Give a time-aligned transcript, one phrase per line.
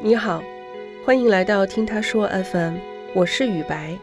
[0.00, 0.40] 你好，
[1.04, 2.76] 欢迎来到听他说 FM，
[3.16, 3.98] 我是雨白，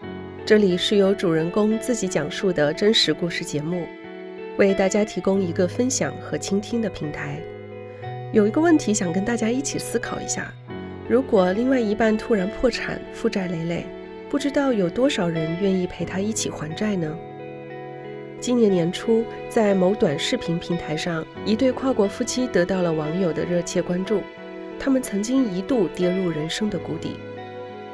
[0.45, 3.86] 这里是由主人公自己讲述的真实故事节目，
[4.57, 7.39] 为大家提供一个分享和倾听的平台。
[8.34, 10.54] 有一个问题想跟大家一起思考一下：
[11.07, 13.86] 如果另外一半突然破产、负债累累，
[14.30, 17.18] 不知道有多少人愿意陪他一起还债呢？
[18.41, 24.21] 今年年初，在某短视频平台上，一对跨国夫妻得到了网友的热切关注。
[24.80, 27.18] 他们曾经一度跌入人生的谷底，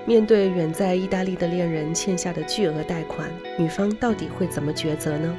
[0.06, 5.38] 面对远在意大利的恋人欠下的巨额贷款，女方到底会怎么抉择呢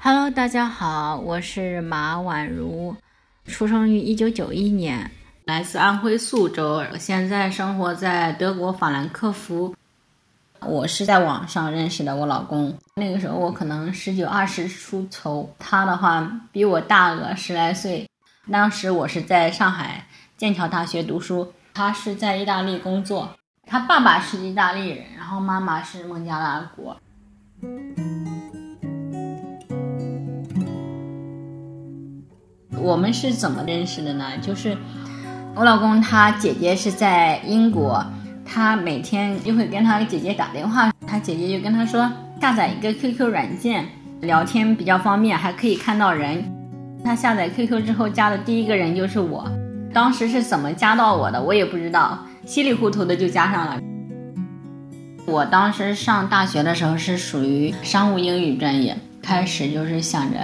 [0.00, 2.94] ？Hello，大家好，我是马婉如，
[3.46, 5.10] 出生于一九九一年，
[5.44, 9.74] 来自安徽宿州，现在生活在德国法兰克福。
[10.66, 18.08] 我是在网上认识的我老公，那个时候我可能十九二十出头，他的话比我大个十来岁。
[18.50, 23.28] 当时我是在上海剑桥大学读书，他是在意大利工作。
[23.66, 26.96] 他爸爸是意大利人，然后妈妈是孟加拉国。
[32.76, 34.36] 我们是怎么认识的呢？
[34.42, 34.76] 就是
[35.54, 38.04] 我老公他姐姐是在英国。
[38.44, 43.86] 他每天就会跟他姐姐打电话，他姐姐就跟他说下载一个 QQ 软件，
[44.20, 46.44] 聊天比较方便，还可以看到人。
[47.04, 49.50] 他下载 QQ 之后加的第一个人就是我，
[49.92, 53.80] 当时是怎么加到我的我也不知道，稀里糊涂的就加上了。
[55.26, 60.38] 我当时上大学的时候是属于商务英语专业，开始就是想着，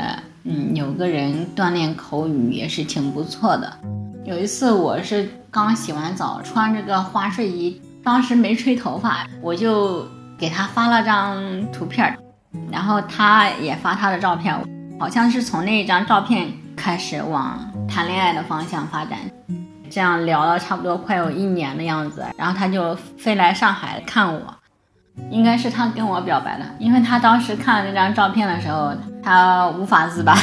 [0.45, 3.73] 嗯，有个人锻炼口语也是挺不错的。
[4.25, 7.81] 有一次我是刚洗完澡，穿着个花睡衣。
[8.03, 11.37] 当时没吹头发，我就给他发了张
[11.71, 12.19] 图片，
[12.73, 14.55] 然后他也发他的照片，
[14.99, 19.19] 好像是从那一张照片开始往谈恋爱的方向发展，
[19.91, 24.43] 这样聊了差不多快有一年的样子，然后他就飞来上海看我，
[25.31, 30.35] 应该是他跟我表白的，因为他当时看了那张照片的时候，他无法自拔，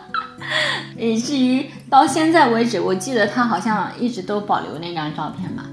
[0.98, 5.64] 以至于到现在为止，我记得他好像一直都保留那张照片吧。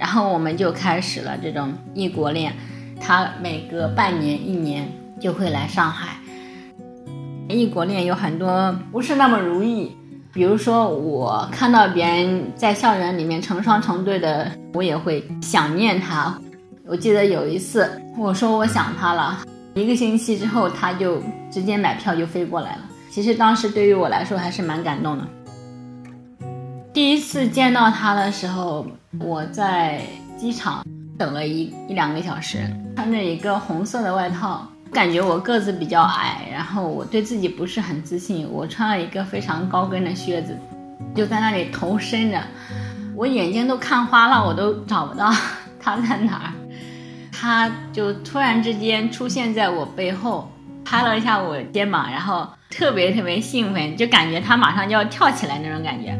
[0.00, 2.50] 然后我们就开始了这种异国恋，
[2.98, 4.90] 他每隔半年一年
[5.20, 6.16] 就会来上海。
[7.50, 9.94] 异国恋有很多不是那么如意，
[10.32, 16.34] 比如说我看到别人在校园里面成双成对的，我也会想念他。
[16.86, 19.40] 我记得有一次我说我想他了，
[19.74, 21.20] 一个星期之后他就
[21.52, 22.82] 直接买票就飞过来了。
[23.10, 25.24] 其实当时对于我来说还是蛮感动的。
[26.92, 28.84] 第一次见到他的时候，
[29.20, 30.00] 我在
[30.36, 30.84] 机场
[31.16, 32.58] 等了一一两个小时，
[32.96, 40.58] 穿着一个红色的外套，感觉我个子比较矮，然后我对自己不是很自信，我穿了一个非常高跟的靴子，
[41.14, 42.42] 就在那里头伸着，
[43.14, 45.32] 我眼睛都看花了，我都找不到
[45.80, 46.52] 他在哪儿，
[47.30, 50.50] 他就突然之间出现在我背后，
[50.84, 56.18] 拍了一下我肩膀，然后特别特别兴奋，就感觉他马上就要跳起来那种感觉。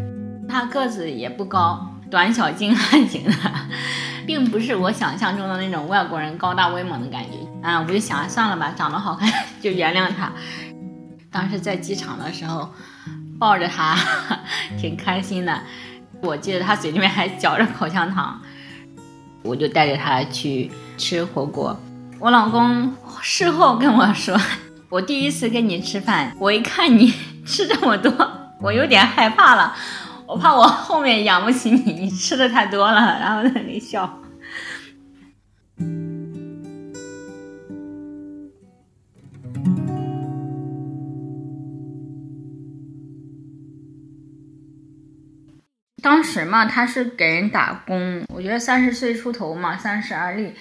[0.50, 3.32] 他个子也不高，短小精悍型的，
[4.26, 7.78] 并不是我想象中的那种外国人高大威猛的感觉啊！
[7.78, 9.30] 我就想算了吧，长得好看
[9.62, 10.32] 就原谅他。
[11.30, 12.68] 当时在机场的时候，
[13.38, 13.96] 抱着他，
[14.76, 15.60] 挺开心的。
[16.22, 18.42] 我记得他嘴里面还嚼着口香糖，
[19.42, 21.78] 我就带着他去吃火锅。
[22.18, 24.38] 我老公事后跟我说，
[24.90, 27.14] 我第一次跟你吃饭，我一看你
[27.46, 28.12] 吃这么多，
[28.60, 29.74] 我有点害怕了。
[30.30, 34.22] 我怕我后面养不起你，你吃的太多了，然后在那里笑。
[46.00, 50.54] 当时嘛，他是给人打工，我觉得三十岁出头嘛，三十而立，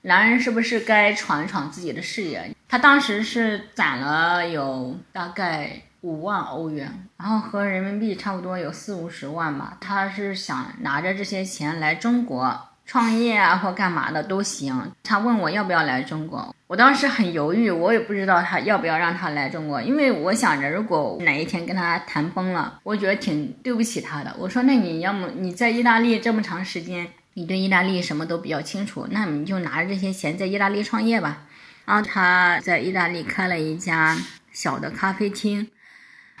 [0.00, 2.50] 男人是不是该闯一闯自己的事业？
[2.66, 5.82] 他当时是攒了有大概。
[6.06, 9.76] 五万欧元，然后和人民币差不多有四五十万吧。
[9.80, 14.92] 他是想拿着这些钱来中国创业啊，或干嘛的都行。
[15.02, 24.32] 他问我要不要来中国，我当时很犹豫，我也不知道他要不要让他来中国，因为我想着如果哪一天跟他谈崩了，我觉得挺对不起他的。
[24.38, 31.38] 我说那你要么你在意大利这么长时间，你对意大利什么都比较清楚，那你就拿着这些钱在意大利创业吧。
[31.84, 34.16] 然后他在意大利开了一家
[34.52, 35.68] 小的咖啡厅。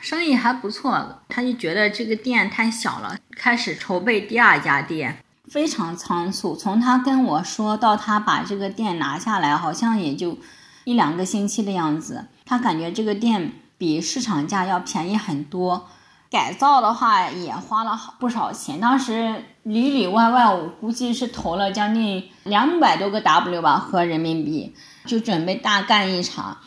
[0.00, 6.54] 生意还不错，他就觉得这个店太小了，开始筹备第二家店，非常仓促。
[6.54, 10.38] 从他跟我说到他把这个店拿下来，好像也就
[10.84, 12.26] 一两个星期的样子。
[12.44, 15.88] 他感觉这个店比市场价要便宜很多。
[16.28, 26.58] 改造的话也花了不少钱，当时里里外外我估计是投了将近两百多个 W 吧，合人民币，就准备大干一场。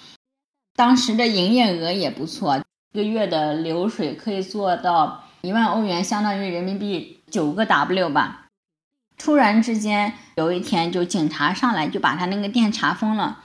[0.75, 8.47] 当时的营业额也不错，一个月的流水可以做到一万欧元，相当于人民币九个 W 吧。
[9.15, 13.44] 突然之间有一天，就警察上来就把他那个店查封了。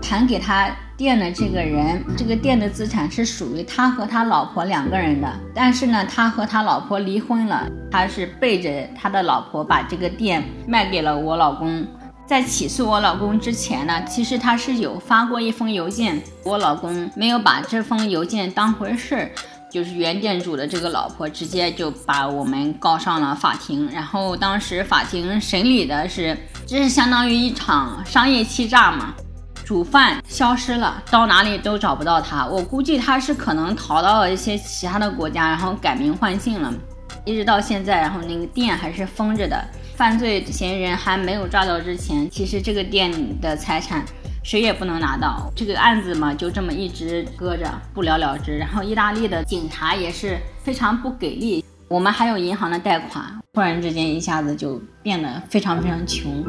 [0.00, 5.30] 盘给他店的这个人，这个店的资产是属于他和他老婆两个人的。
[5.54, 11.86] 但是呢，他和他老婆离婚了，他是背着他的老婆把这个店卖给了我老公。
[12.26, 19.30] 在起诉我老公之前呢，其实他是有发过一封邮件，我老公没有把这封邮件当回事儿，
[19.70, 23.88] 就是原店主的这个老婆直接就把我们告上了法庭。
[23.92, 26.36] 然后当时法庭审理的是，
[26.66, 29.14] 这是相当于一场商业欺诈嘛。
[29.64, 32.44] 主犯消失了，到哪里都找不到他。
[32.46, 36.72] 我估计他是可能逃到了一些其他的国家，然后改名换姓了。
[37.24, 39.64] 一直到现在，然后那个店还是封着的。
[39.96, 43.10] 犯罪嫌疑人还没有抓到之前，其实这个店
[43.40, 44.04] 的财产
[44.44, 45.50] 谁也不能拿到。
[45.56, 48.58] 这个案子嘛，就这么一直搁着，不了了之。
[48.58, 51.64] 然后意大利的警察也是非常不给力。
[51.88, 56.44] 我们还有银行的贷款，突然之间一下子就变得非常非常穷。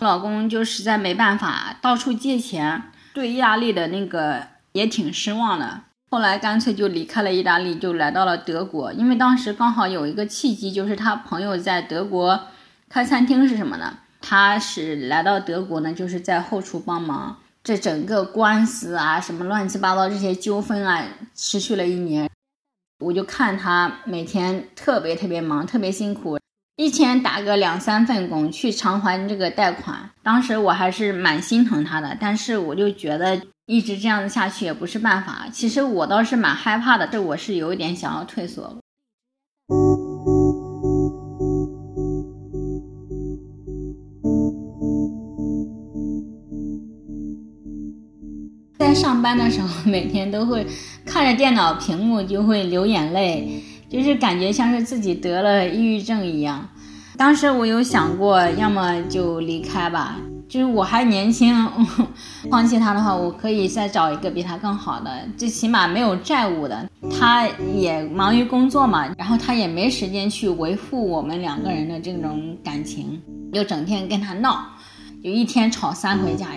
[0.00, 5.80] 老公就实在没办法，到处借钱，对意大利的那个也挺失望的。
[6.10, 8.92] 后来干脆就离开了意大利，就来到了德国。
[8.92, 12.38] 因为当时刚好有一个契机，就是他朋友在德国
[12.90, 13.96] 开餐厅是什么呢？
[14.20, 17.38] 他是来到德国呢，就是在后厨帮忙。
[17.64, 21.02] 这整个官司啊，什么乱七八糟这些纠纷啊，
[21.34, 22.28] 持续了一年。
[23.02, 26.38] 我就看他每天特别特别忙，特别辛苦。
[26.76, 35.46] 一天打个两三份工去偿还这个贷款，当时我还是蛮心疼他的，但是我就觉得一直这样子下去也不是办法。
[35.50, 38.76] 其实我倒是蛮害怕的，这我是有一点想要退缩。
[48.78, 50.66] 在上班的时候，每天都会
[51.06, 53.62] 看着电脑屏幕就会流眼泪。
[53.88, 56.66] 就是感觉像是自己得了抑郁症一样。
[57.16, 60.16] 当时我有想过，要么就离开吧，
[60.48, 61.54] 就是我还年轻，
[62.50, 66.86] 放弃他的话，我可以再找一个比他更好的，最起码没有债务的。
[67.18, 73.18] 他也忙于工作嘛，然后他也没时间去维护我们两个人的这种感情，
[73.52, 74.66] 就整天跟他闹，
[75.24, 76.48] 就一天吵三回架。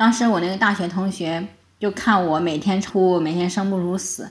[0.00, 1.46] 当时我那个大学同学
[1.78, 4.26] 就看我每天哭，每天生不如死。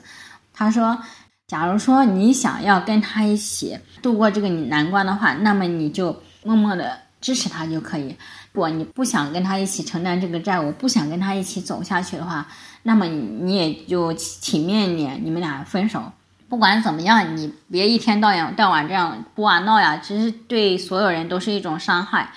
[0.52, 0.98] 他说
[1.46, 8.08] ：“假如说你想要跟他一起度过这个难关的话，那么你就默默的支持他就可以。
[8.50, 12.44] 如果你不想跟他一起承担这个债务，不想跟他一起走下去的话，
[12.82, 16.02] 那么你也就请面一点你们俩分手。
[16.48, 22.28] 不管怎么样，你别一天到晚到晚这样哭啊闹呀，其实对所有人都是一种伤害。”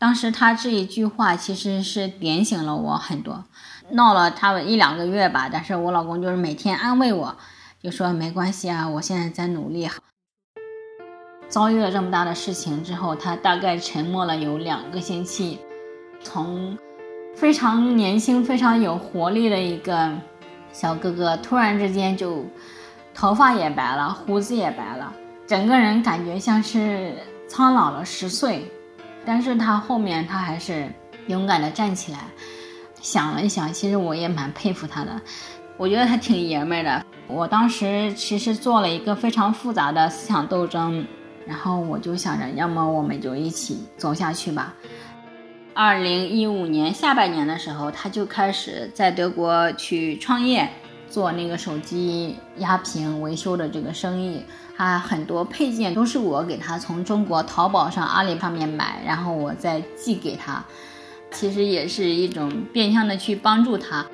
[0.00, 3.44] 当时他这一句话其实是点醒了我很多，
[3.90, 7.36] 闹了他一两个月吧，但是我老公就是每天安慰我，
[7.82, 9.86] 就说没关系啊，我现在在努力。
[11.50, 15.58] 遭遇了这么大的事情之后，他大概沉默了有两个星期，
[16.22, 16.78] 从
[17.36, 20.10] 非常年轻、非常有活力的一个
[20.72, 22.46] 小哥哥，突然之间就
[23.12, 25.12] 头发也白了，胡子也白了，
[25.46, 27.12] 整个人感觉像是
[27.46, 28.64] 苍老了十岁。
[29.24, 30.88] 但是他后面他还是
[31.26, 32.18] 勇敢的站起来，
[33.00, 35.20] 想了一想，其实我也蛮佩服他的，
[35.76, 37.04] 我觉得他挺爷们的。
[37.26, 41.06] 我当时其实做了一个非常复杂的思想斗争，
[41.46, 44.74] 然后我就想着，要么我们就一起走下去吧。
[45.72, 50.68] 二零一五年下半年的时候，他就开始在德国去创业，
[51.10, 54.42] 做那个手机压屏维修的这个生意。
[54.76, 60.64] 他很多配件都是我给他从中国淘宝上、阿里上面买，然后我再寄给他，
[61.30, 64.06] 其实也是一种变相的去帮助他。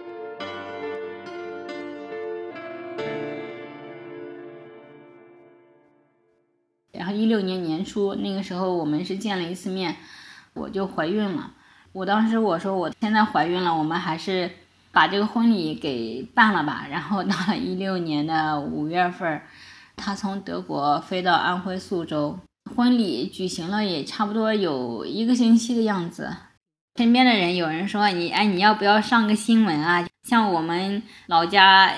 [6.90, 9.94] 然后一六年年初那个时候，我们是见了一次面，
[10.54, 11.52] 我就怀孕了。
[11.92, 14.50] 我当时我说我现在怀孕了，我们还是
[14.96, 16.86] 把这个婚礼给办了吧。
[16.90, 19.42] 然后到了一六年的五月份。
[19.98, 22.38] 他从德国飞到安徽宿州，
[22.76, 26.36] 婚礼举行了也差不多有一个星期的样子。
[26.98, 30.06] 身边的人有人说你，哎，你要不要上个新闻啊？
[30.28, 31.90] 像我们老家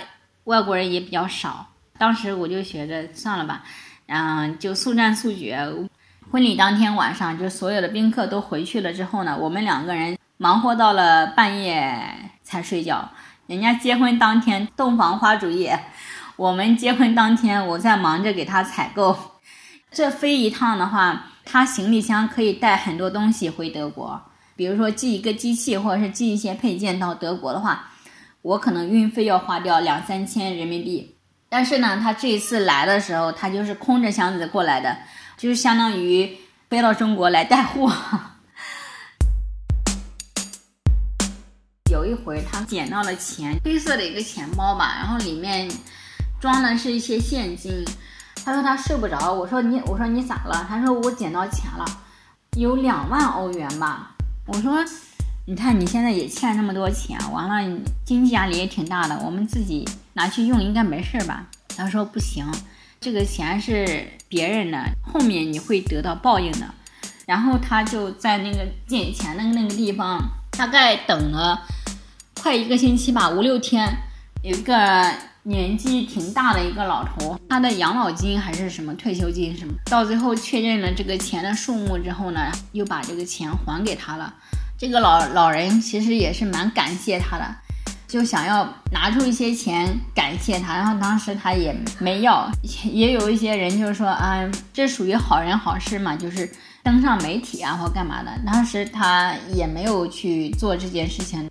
[0.45, 1.67] 外国人也比较少。
[1.99, 3.65] 当时我就觉得算了吧，
[4.07, 5.69] 嗯，就速战速决。
[6.31, 12.01] 婚礼当天晚上，就所有的宾客都回去了之后呢，我们两个人忙活到了半夜
[12.49, 13.11] 才睡觉。
[13.47, 15.79] 人家结婚当天洞房花烛夜，
[16.37, 19.17] 我们结婚当天我在忙着给他采购。
[19.93, 24.19] 这飞一趟的话，他行李箱可以带很多东西回德国，
[24.57, 27.91] 比如说寄一个机器或者是寄一些配件到德国的话，
[28.41, 31.17] 我可能运费要花掉两三千人民币。
[31.51, 34.97] 但是呢，他这一次来的时候，他就是空着箱子过来的，
[35.37, 36.39] 就是相当于
[36.71, 37.93] 飞到中国来带货。
[42.29, 45.67] 回，他捡到了钱，黑色的一个钱包吧，然后里面
[46.39, 47.83] 装的是一些现金。
[48.45, 50.67] 他说他睡不着，我说你，我说你咋了？
[50.69, 51.87] 他说我捡到钱了，
[52.59, 54.15] 有两万欧元吧。
[54.47, 54.85] 我说，
[55.47, 61.47] 你看你现在也欠那么多钱，完了经济压力也挺大的，我们自己拿去用应该没事吧？
[61.75, 62.45] 他说不行，
[63.01, 66.67] 这个钱是别人的，后面你会得到报应的。
[67.25, 70.21] 然后他就在那个捡钱的那个地方，
[70.51, 71.67] 大概等了。
[72.43, 73.87] 快一个星期吧，五六天，
[74.43, 84.33] 有一个年纪挺大的一个老头，他的养老金还是什么退休金什么，到最后确认了这个钱的数目之后呢，又把这个钱还给他了。
[84.79, 87.45] 这个老老人其实也是蛮感谢他的，
[88.07, 92.49] 就想要拿出一些钱感谢他，然后当时他也没要。
[92.85, 96.49] 也有一些人就是说啊，这属于好人好事嘛，就是
[96.85, 101.51] 登上媒体啊或干嘛的，当时他也没有去做这件事情。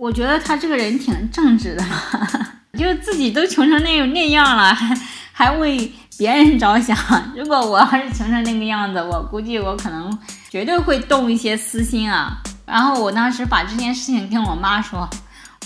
[0.00, 1.84] 我觉得他这个人挺正直的，
[2.72, 4.98] 就自己都穷成那那样了，还
[5.30, 6.96] 还为别人着想。
[7.36, 12.38] 如果我要是穷成那个样子，我估计我可能绝对会动一些私心啊。
[12.64, 15.06] 然后我当时把这件事情跟我妈说，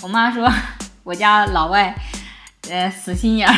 [0.03, 0.51] 我妈说
[1.05, 1.95] 我家老外，
[2.69, 3.57] 呃，死心眼儿。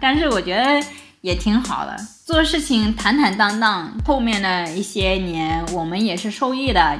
[0.00, 0.84] 但是我觉得
[1.20, 3.92] 也挺好的，做事情坦坦荡荡。
[4.04, 6.98] 后面的一些年，我们也是受益的。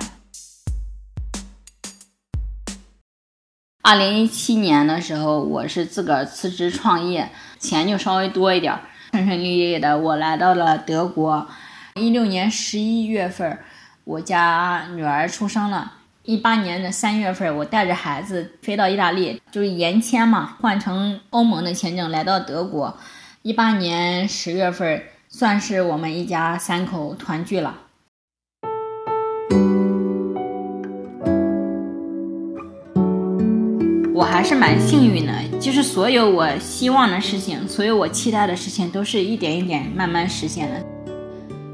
[3.88, 8.80] 二零一七年的时候，我是自个儿辞职创业，钱就稍微多一点儿，
[9.12, 11.46] 顺顺利利的我来到了德国。
[11.94, 13.56] 一六年十一月份，
[14.02, 15.92] 我家女儿出生了。
[16.24, 22.98] 一八年的三月份，我带着孩子飞到意大利，就是延签嘛，换成欧盟的签证来到德国。
[23.42, 27.72] 一八年十月份，算是我们一家三口团聚了。
[34.16, 40.82] 我还是蛮幸运的，就是所有我希望的事情，所有我期待的事情，都是一点一点慢慢实现的。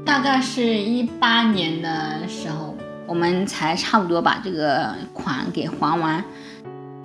[0.03, 2.75] 大概是一八年的时候，
[3.07, 6.21] 我们才差不多把这个款给还完，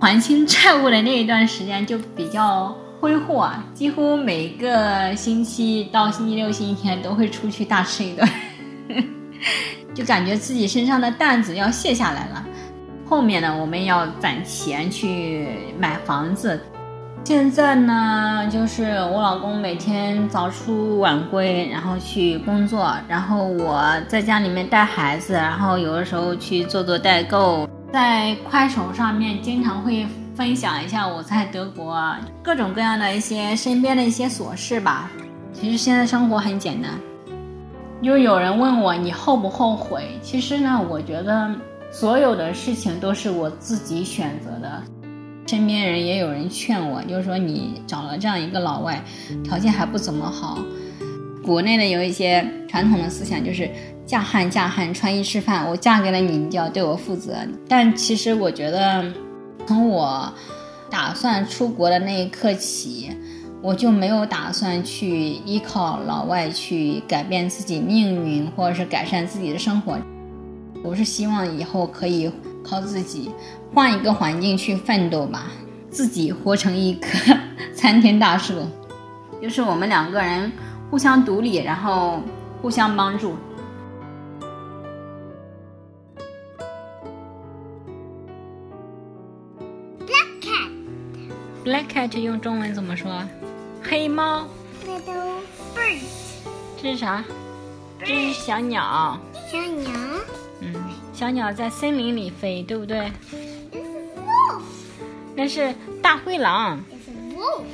[0.00, 8.28] 还清债务的那一段时间就比较挥霍，几乎每个星期到星期六、星期天都会出去大吃一顿，
[9.94, 12.44] 就感觉自己身上的担子要卸下来了。
[13.08, 15.48] 后面呢，我们要攒钱去
[15.78, 16.60] 买房子。
[17.24, 35.10] 现在呢，就是我老公每天早出晚归，然后去工作，然后我在家里面带孩子，然后有的时候去做做代购，在快手上面经常会分享一下我在德国各种各样的一些身边的一些琐事吧。
[35.52, 36.92] 其实现在生活很简单。
[38.02, 40.18] 就有人问我你后不后悔？
[40.22, 41.50] 其实呢，我觉得。
[41.90, 44.82] 所有的事情都是我自己选择的，
[45.46, 49.02] 身边人也有人劝我，就是说你找了这样一个老外，
[49.42, 50.58] 条件还不怎么好。
[51.42, 53.70] 国内的有一些传统的思想，就是
[54.04, 57.34] 嫁汉嫁汉，穿衣吃饭，我嫁给了你，你就要对我负责。
[57.66, 59.02] 但其实我觉得，
[59.66, 60.30] 从我
[60.90, 63.10] 打算出国的那一刻起，
[63.62, 69.98] 我就没有打算去依靠老外去改变自己命运，或者是改善自己的生活。
[70.88, 72.32] 我是希望以后可以
[72.64, 73.30] 靠自己，
[73.74, 75.48] 换一个环境去奋斗吧，
[75.90, 77.36] 自己活成一棵
[77.76, 78.66] 参天大树，
[79.42, 80.50] 就是我们两个人
[80.90, 82.22] 互相独立，然后
[82.62, 83.36] 互相帮助。
[90.06, 93.22] Black cat，Black cat 用中文怎么说？
[93.82, 94.46] 黑猫。
[94.86, 95.42] Little
[95.76, 96.00] bird，
[96.80, 97.22] 这是啥？
[97.98, 99.20] 这是小鸟。
[99.52, 99.90] 小鸟。
[101.18, 103.10] 嗯，小鸟在森林里飞，对不对
[104.24, 104.62] wolf。
[105.34, 106.84] 那是大灰狼。
[106.92, 107.64] It's a wolf.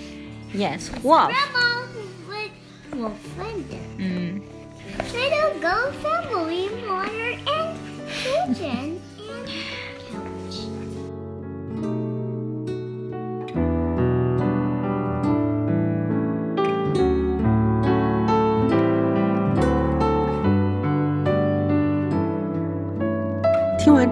[0.55, 1.31] Yes, wolf.
[1.31, 1.85] Grandma,
[2.91, 3.65] animal friend.
[3.99, 4.41] 嗯
[5.13, 7.77] ，Little girl family, mother and
[8.09, 8.94] children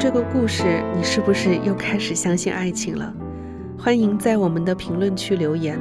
[0.02, 3.14] 这个故事，你是不是又开始相信爱情了？
[3.78, 5.78] 欢迎在我们的评论区留言。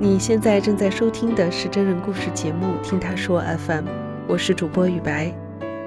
[0.00, 3.84] 你现在正在收听的是真人故事节目《听他说 FM》，
[4.26, 5.30] 我是主播雨白。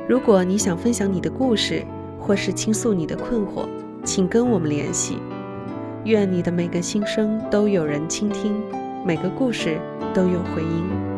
[0.07, 1.83] 如果你想分享你的故事，
[2.19, 3.67] 或是倾诉你的困惑，
[4.03, 5.17] 请跟我们联系。
[6.05, 8.62] 愿你的每个心声都有人倾听，
[9.03, 9.79] 每个故事
[10.13, 11.16] 都有回音。